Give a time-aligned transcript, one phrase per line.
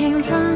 [0.00, 0.49] 青春。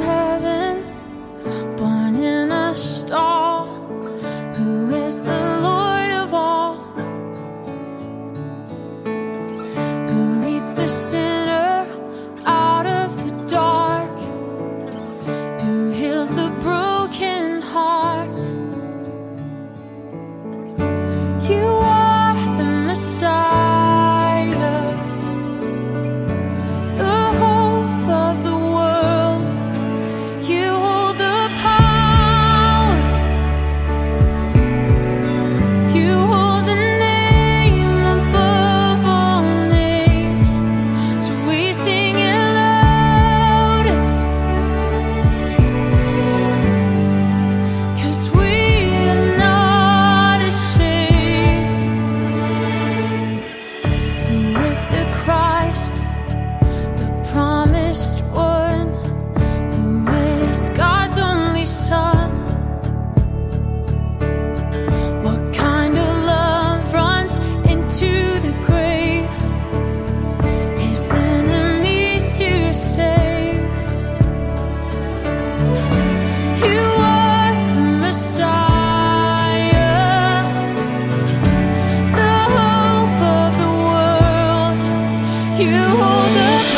[85.56, 86.73] You hold the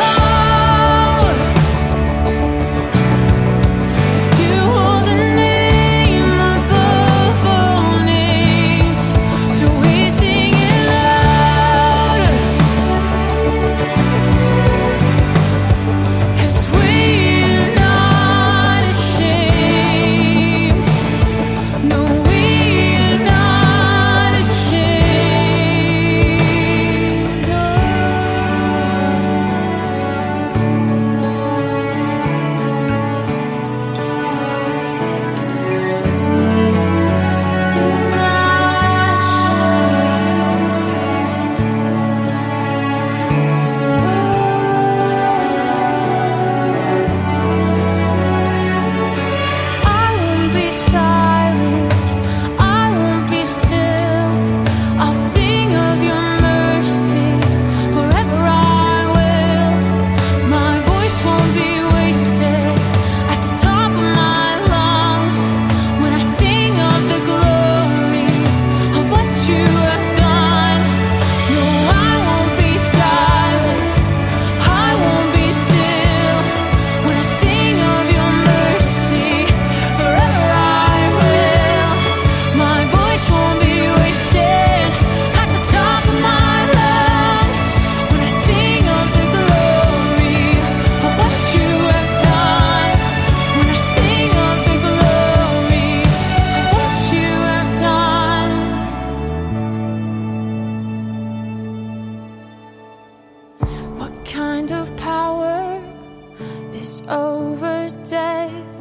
[107.09, 108.77] over death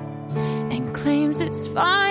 [0.71, 2.04] and claims it's fine.